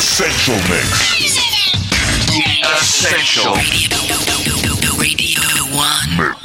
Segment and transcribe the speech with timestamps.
[0.00, 1.36] Essential Mix.
[2.32, 3.52] The Essential
[4.98, 5.42] Radio
[5.76, 6.39] 1 Mix.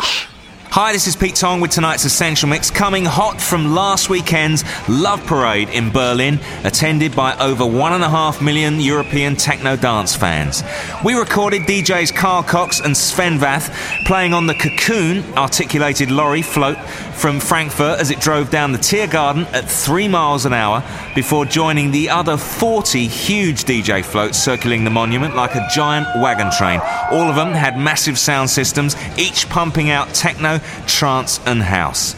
[0.76, 5.26] Hi, this is Pete Tong with tonight's Essential Mix, coming hot from last weekend's Love
[5.26, 10.66] Parade in Berlin, attended by over one and a half million European techno dance fans.
[11.02, 13.74] We recorded DJs Carl Cox and Sven Vath
[14.06, 16.78] playing on the Cocoon articulated lorry float
[17.16, 20.84] from Frankfurt as it drove down the Tiergarten at three miles an hour
[21.16, 26.52] before joining the other 40 huge DJ floats circling the monument like a giant wagon
[26.52, 26.82] train.
[27.12, 32.16] All of them had massive sound systems, each pumping out techno, trance, and house.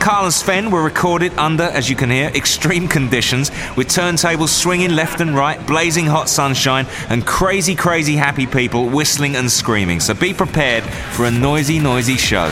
[0.00, 4.92] Carl and Sven were recorded under, as you can hear, extreme conditions, with turntables swinging
[4.92, 10.00] left and right, blazing hot sunshine, and crazy, crazy happy people whistling and screaming.
[10.00, 12.48] So be prepared for a noisy, noisy show.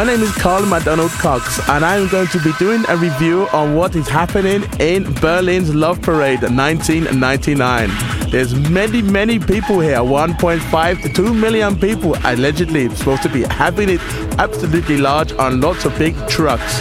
[0.00, 3.74] My name is Carl McDonald Cox, and I'm going to be doing a review on
[3.74, 7.90] what is happening in Berlin's Love Parade 1999.
[8.30, 13.90] There's many, many people here 1.5 to 2 million people allegedly supposed to be having
[13.90, 14.00] it
[14.38, 16.80] absolutely large on lots of big trucks.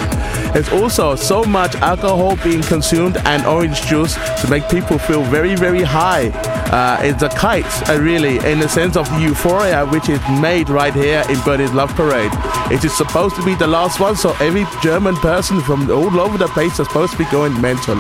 [0.54, 5.56] There's also so much alcohol being consumed and orange juice to make people feel very,
[5.56, 6.30] very high.
[6.72, 10.94] Uh, it's a kite, uh, really, in the sense of euphoria, which is made right
[10.94, 12.32] here in Berlin's Love Parade.
[12.72, 16.38] It is supposed to be the last one, so every German person from all over
[16.38, 17.98] the place is supposed to be going mental.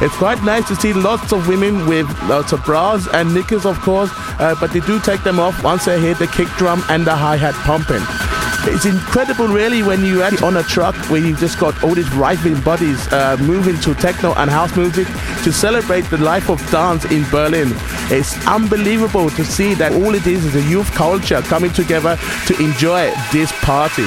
[0.00, 3.78] It's quite nice to see lots of women with lots of bras and knickers, of
[3.80, 7.06] course, uh, but they do take them off once they hear the kick drum and
[7.06, 11.38] the hi hat pumping it's incredible, really, when you add on a truck where you've
[11.38, 15.06] just got all these right-wing bodies uh, moving to techno and house music
[15.44, 17.68] to celebrate the life of dance in Berlin.
[18.10, 22.62] It's unbelievable to see that all it is is a youth culture coming together to
[22.62, 24.06] enjoy this party.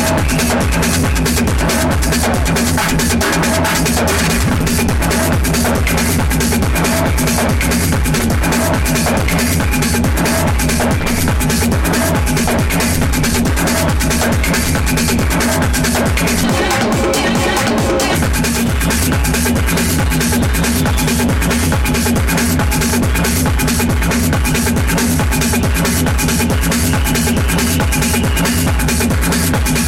[0.00, 0.40] Thank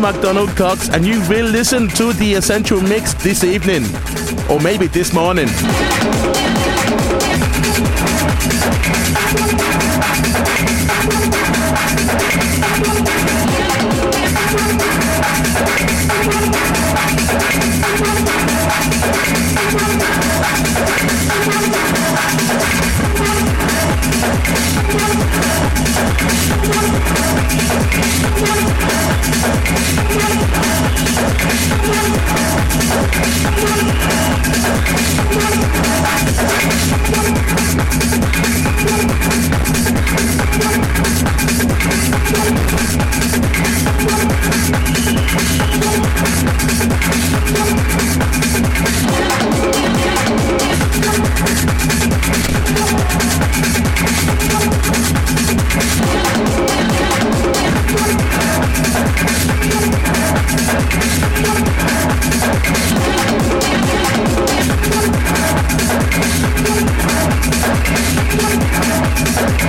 [0.00, 3.84] McDonald Cox, and you will listen to the Essential Mix this evening,
[4.50, 5.48] or maybe this morning.
[69.22, 69.60] Thank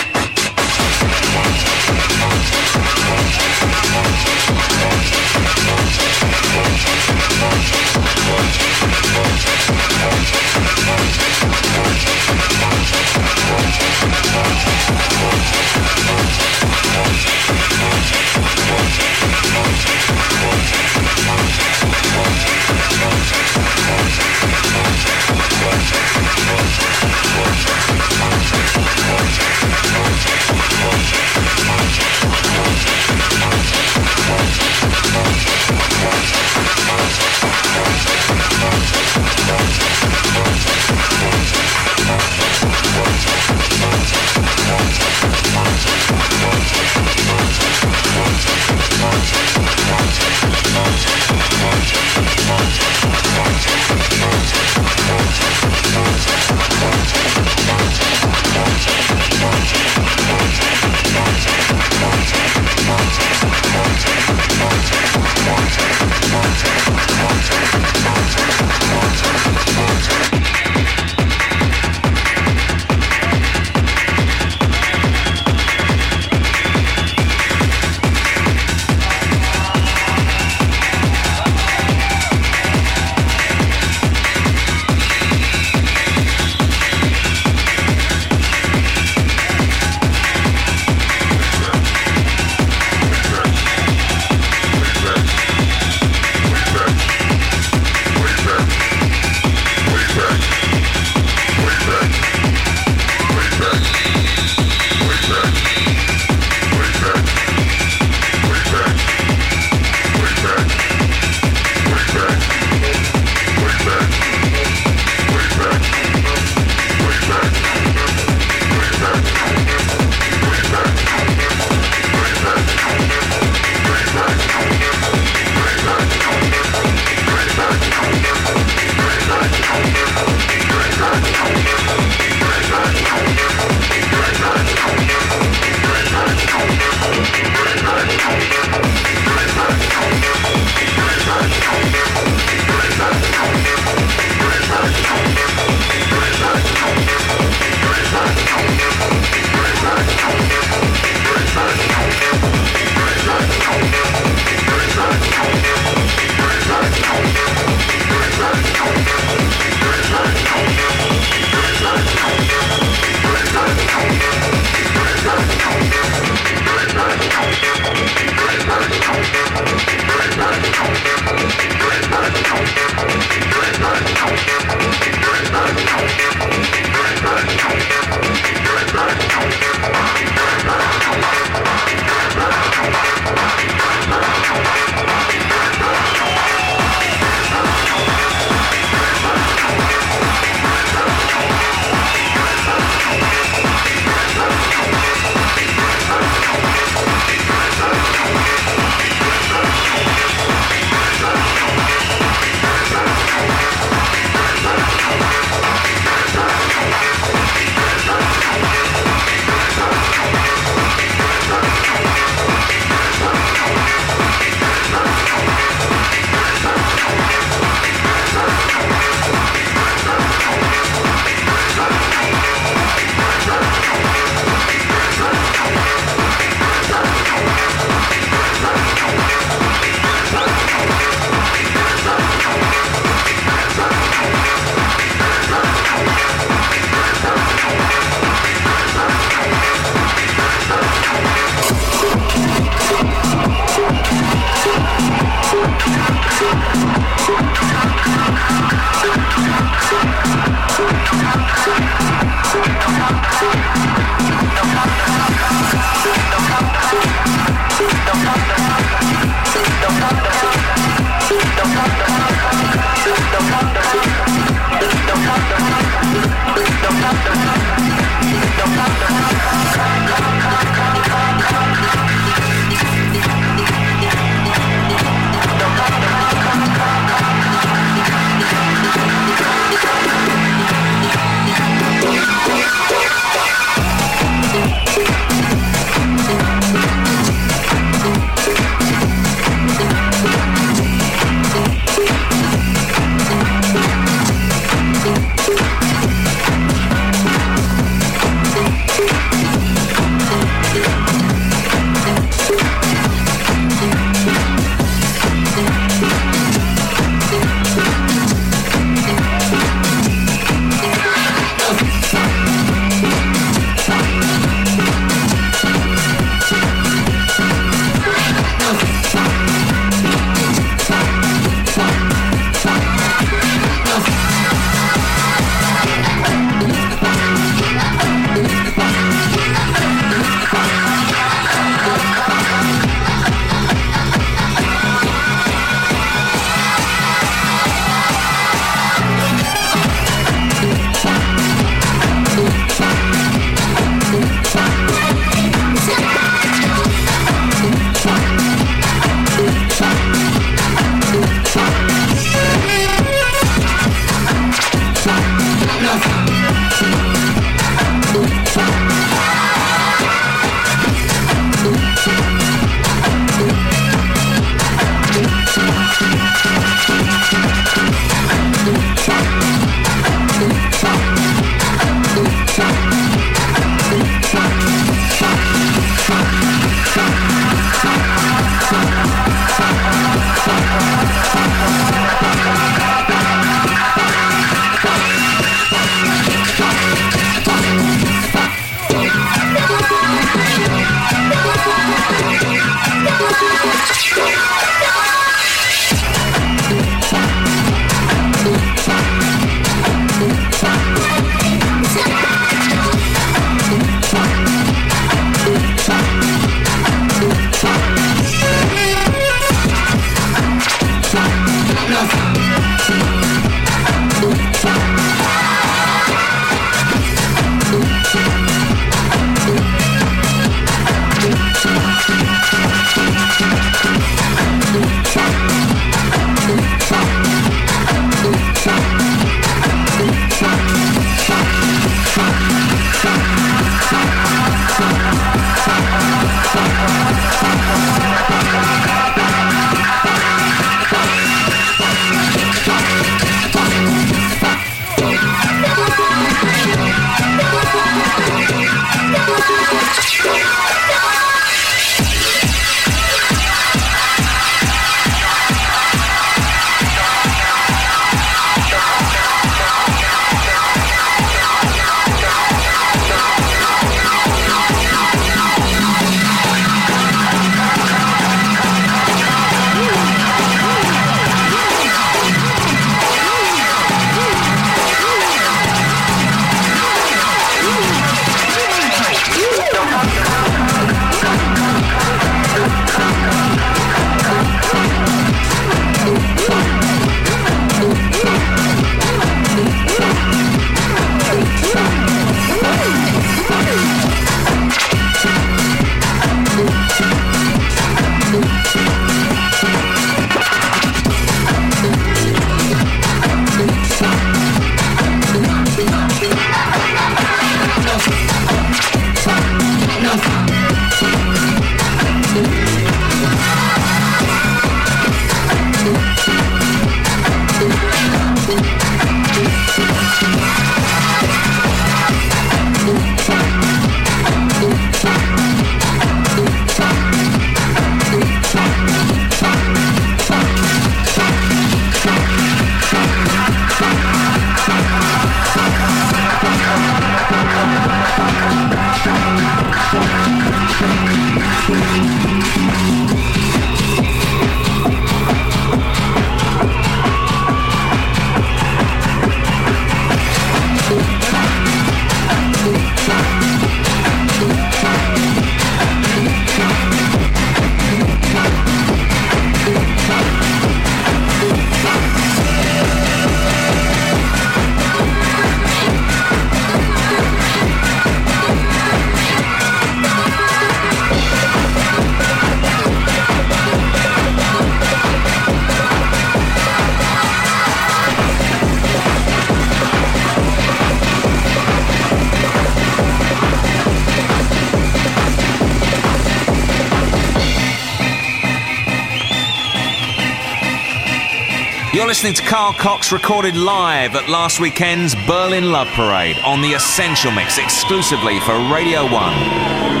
[592.11, 597.31] listening to Carl Cox recorded live at last weekend's Berlin Love Parade on the Essential
[597.31, 600.00] Mix exclusively for Radio 1.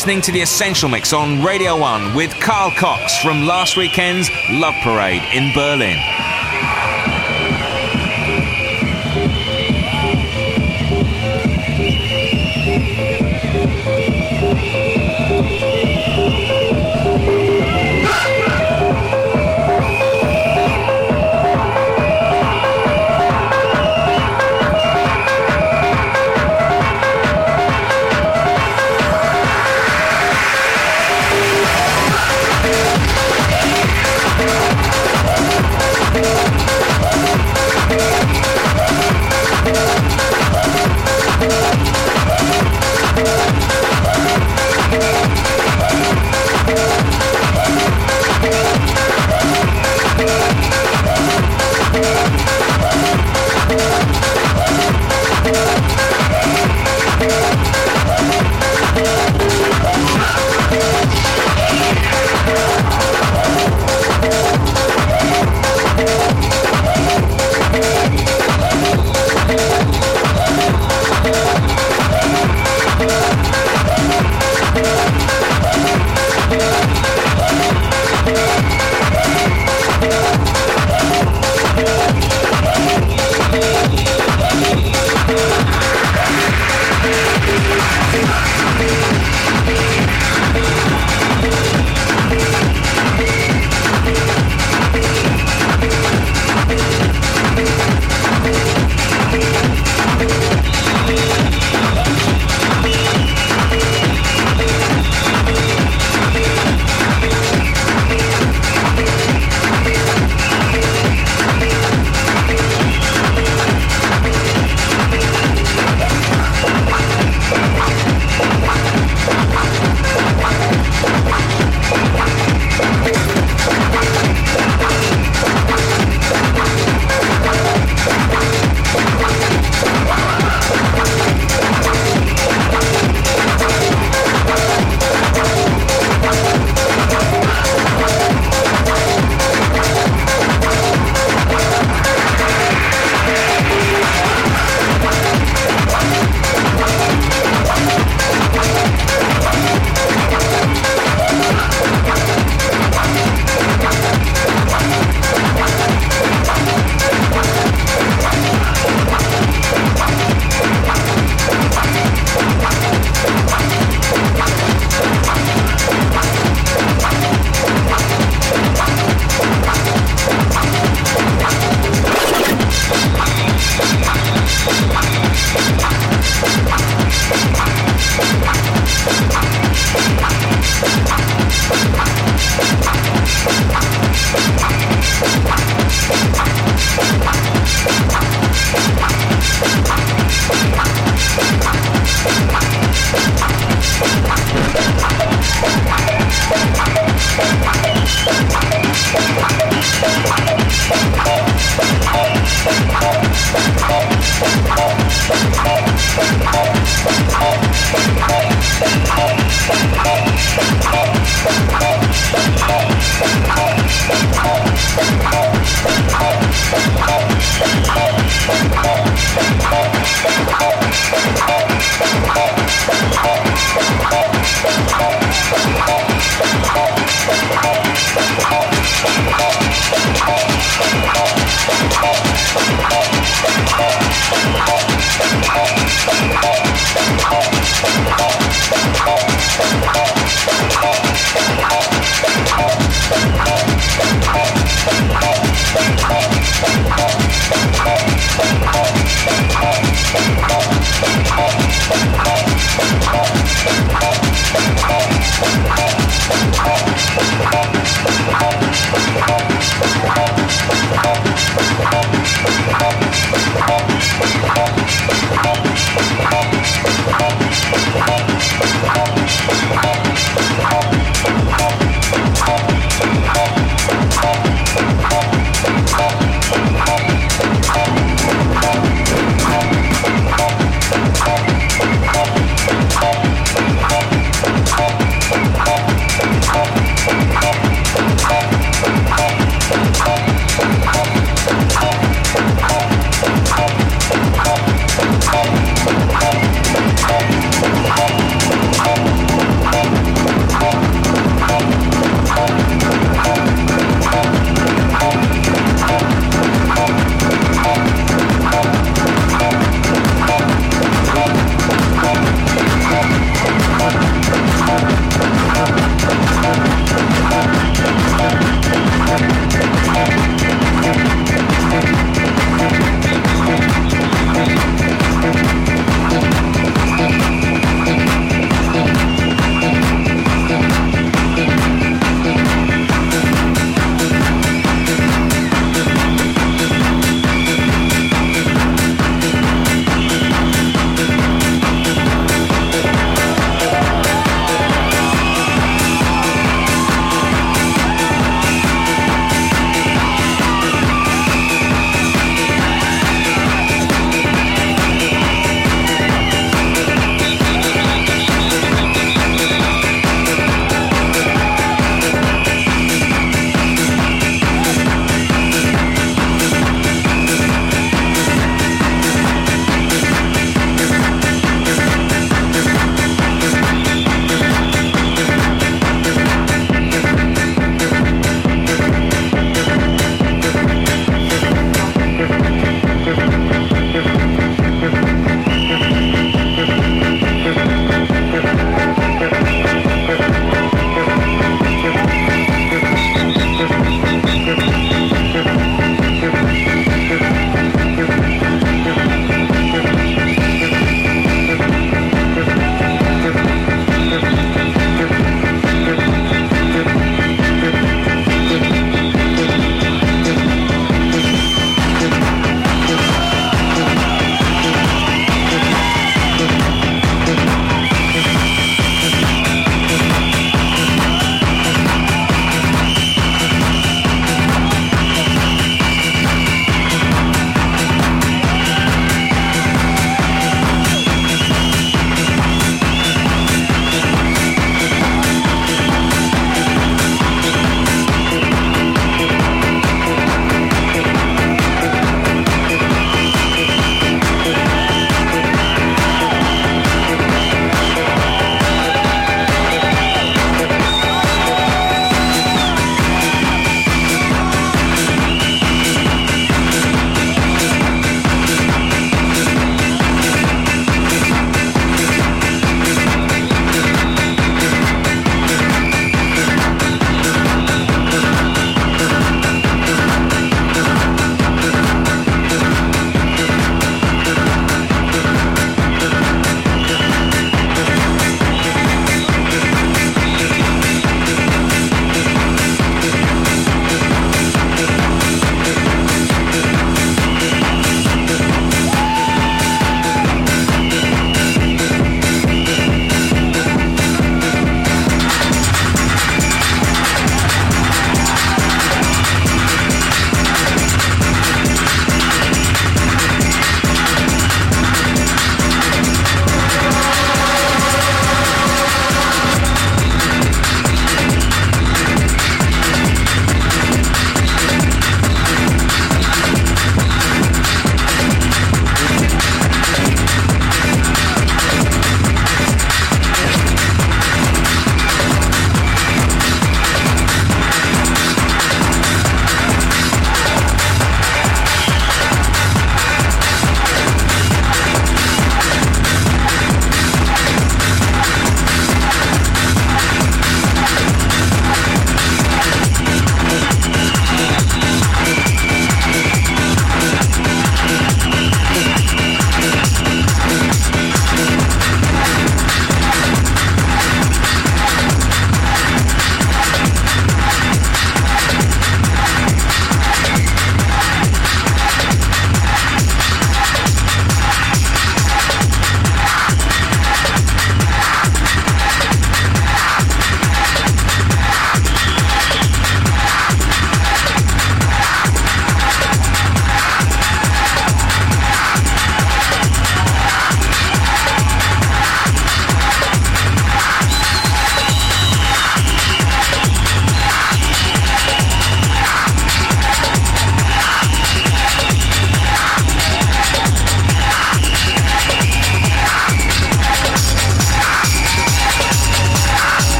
[0.00, 4.74] Listening to The Essential Mix on Radio 1 with Carl Cox from last weekend's Love
[4.82, 5.98] Parade in Berlin.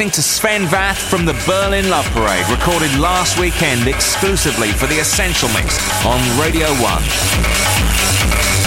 [0.00, 4.98] Listening to Sven Vath from the Berlin Love Parade, recorded last weekend exclusively for the
[4.98, 8.59] Essential Mix on Radio 1.